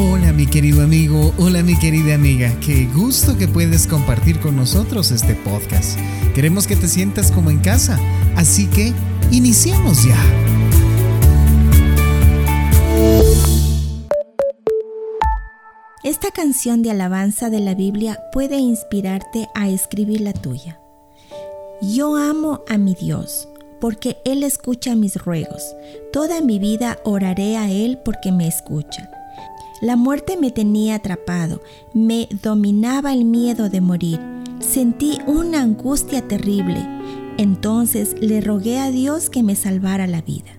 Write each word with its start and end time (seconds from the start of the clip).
Hola 0.00 0.32
mi 0.32 0.46
querido 0.46 0.84
amigo, 0.84 1.34
hola 1.38 1.64
mi 1.64 1.76
querida 1.76 2.14
amiga, 2.14 2.54
qué 2.64 2.86
gusto 2.94 3.36
que 3.36 3.48
puedes 3.48 3.88
compartir 3.88 4.38
con 4.38 4.54
nosotros 4.54 5.10
este 5.10 5.34
podcast. 5.34 5.98
Queremos 6.36 6.68
que 6.68 6.76
te 6.76 6.86
sientas 6.86 7.32
como 7.32 7.50
en 7.50 7.58
casa, 7.58 7.98
así 8.36 8.68
que 8.68 8.92
iniciemos 9.32 10.04
ya. 10.04 10.16
Esta 16.04 16.30
canción 16.30 16.82
de 16.82 16.92
alabanza 16.92 17.50
de 17.50 17.58
la 17.58 17.74
Biblia 17.74 18.20
puede 18.30 18.58
inspirarte 18.58 19.48
a 19.56 19.68
escribir 19.68 20.20
la 20.20 20.32
tuya. 20.32 20.78
Yo 21.82 22.14
amo 22.14 22.62
a 22.68 22.78
mi 22.78 22.94
Dios 22.94 23.48
porque 23.80 24.18
Él 24.24 24.44
escucha 24.44 24.94
mis 24.94 25.16
ruegos. 25.16 25.74
Toda 26.12 26.40
mi 26.40 26.60
vida 26.60 27.00
oraré 27.02 27.56
a 27.56 27.68
Él 27.68 27.98
porque 28.04 28.30
me 28.30 28.46
escucha. 28.46 29.10
La 29.80 29.96
muerte 29.96 30.36
me 30.36 30.50
tenía 30.50 30.96
atrapado, 30.96 31.62
me 31.94 32.28
dominaba 32.42 33.12
el 33.12 33.24
miedo 33.24 33.68
de 33.68 33.80
morir. 33.80 34.20
Sentí 34.58 35.18
una 35.26 35.62
angustia 35.62 36.26
terrible. 36.26 36.84
Entonces 37.36 38.16
le 38.20 38.40
rogué 38.40 38.80
a 38.80 38.90
Dios 38.90 39.30
que 39.30 39.44
me 39.44 39.54
salvara 39.54 40.08
la 40.08 40.20
vida. 40.20 40.58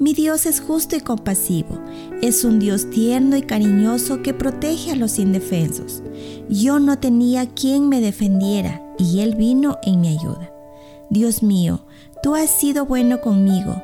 Mi 0.00 0.12
Dios 0.12 0.46
es 0.46 0.60
justo 0.60 0.96
y 0.96 1.00
compasivo. 1.00 1.80
Es 2.20 2.44
un 2.44 2.58
Dios 2.58 2.90
tierno 2.90 3.36
y 3.36 3.42
cariñoso 3.42 4.22
que 4.22 4.34
protege 4.34 4.92
a 4.92 4.96
los 4.96 5.20
indefensos. 5.20 6.02
Yo 6.48 6.80
no 6.80 6.98
tenía 6.98 7.46
quien 7.46 7.88
me 7.88 8.00
defendiera 8.00 8.82
y 8.98 9.20
Él 9.20 9.36
vino 9.36 9.78
en 9.84 10.00
mi 10.00 10.08
ayuda. 10.08 10.52
Dios 11.10 11.42
mío, 11.42 11.84
tú 12.22 12.34
has 12.34 12.50
sido 12.50 12.86
bueno 12.86 13.20
conmigo. 13.20 13.80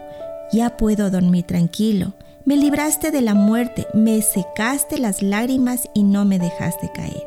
Ya 0.52 0.76
puedo 0.76 1.10
dormir 1.10 1.44
tranquilo. 1.44 2.14
Me 2.46 2.58
libraste 2.58 3.10
de 3.10 3.22
la 3.22 3.32
muerte, 3.32 3.86
me 3.94 4.20
secaste 4.20 4.98
las 4.98 5.22
lágrimas 5.22 5.88
y 5.94 6.02
no 6.02 6.26
me 6.26 6.38
dejaste 6.38 6.90
caer. 6.92 7.26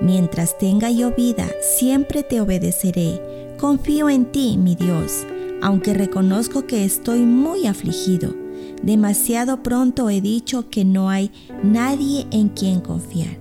Mientras 0.00 0.56
tenga 0.56 0.90
yo 0.90 1.14
vida, 1.14 1.46
siempre 1.60 2.22
te 2.22 2.40
obedeceré. 2.40 3.20
Confío 3.58 4.08
en 4.08 4.32
ti, 4.32 4.56
mi 4.56 4.76
Dios, 4.76 5.26
aunque 5.60 5.92
reconozco 5.92 6.66
que 6.66 6.86
estoy 6.86 7.20
muy 7.20 7.66
afligido. 7.66 8.34
Demasiado 8.82 9.62
pronto 9.62 10.08
he 10.08 10.22
dicho 10.22 10.70
que 10.70 10.86
no 10.86 11.10
hay 11.10 11.30
nadie 11.62 12.26
en 12.30 12.48
quien 12.48 12.80
confiar. 12.80 13.36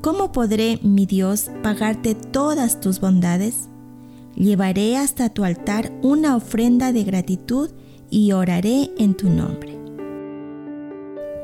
¿Cómo 0.00 0.32
podré, 0.32 0.80
mi 0.82 1.06
Dios, 1.06 1.50
pagarte 1.62 2.16
todas 2.16 2.80
tus 2.80 2.98
bondades? 2.98 3.68
Llevaré 4.34 4.96
hasta 4.96 5.28
tu 5.28 5.44
altar 5.44 5.92
una 6.02 6.34
ofrenda 6.34 6.92
de 6.92 7.04
gratitud 7.04 7.70
y 8.10 8.32
oraré 8.32 8.90
en 8.98 9.14
tu 9.14 9.30
nombre. 9.30 9.75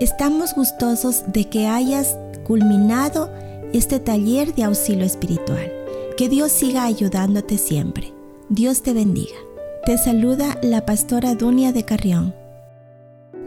Estamos 0.02 0.52
gustosos 0.56 1.22
de 1.28 1.48
que 1.48 1.68
hayas 1.68 2.18
culminado 2.42 3.32
este 3.72 4.00
taller 4.00 4.52
de 4.52 4.64
auxilio 4.64 5.04
espiritual. 5.04 5.70
Que 6.16 6.28
Dios 6.28 6.50
siga 6.50 6.82
ayudándote 6.86 7.56
siempre. 7.56 8.12
Dios 8.48 8.82
te 8.82 8.94
bendiga. 8.94 9.36
Te 9.86 9.96
saluda 9.98 10.58
la 10.60 10.84
pastora 10.84 11.36
Dunia 11.36 11.72
de 11.72 11.84
Carrión. 11.84 12.34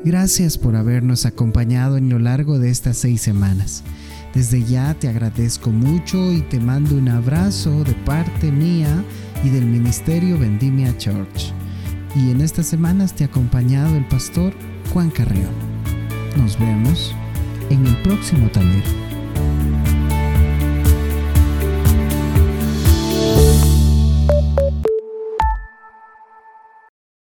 Gracias 0.05 0.57
por 0.57 0.77
habernos 0.77 1.25
acompañado 1.25 1.97
en 1.97 2.07
lo 2.07 2.19
largo 2.19 2.57
de 2.57 2.69
estas 2.69 2.95
seis 2.99 3.19
semanas. 3.19 3.83
Desde 4.33 4.63
ya 4.63 4.93
te 4.93 5.09
agradezco 5.09 5.71
mucho 5.71 6.31
y 6.31 6.39
te 6.43 6.61
mando 6.61 6.95
un 6.95 7.09
abrazo 7.09 7.83
de 7.83 7.95
parte 8.05 8.49
mía 8.49 9.03
y 9.43 9.49
del 9.49 9.65
Ministerio 9.65 10.39
Vendimia 10.39 10.97
Church. 10.97 11.51
Y 12.15 12.31
en 12.31 12.39
estas 12.39 12.65
semanas 12.65 13.13
te 13.13 13.25
ha 13.25 13.27
acompañado 13.27 13.97
el 13.97 14.07
pastor 14.07 14.53
Juan 14.93 15.09
Carrión 15.09 15.74
nos 16.35 16.59
vemos 16.59 17.13
en 17.69 17.85
el 17.85 17.95
próximo 18.01 18.47
taller. 18.49 18.83